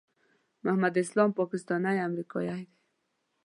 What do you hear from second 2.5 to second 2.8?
دی.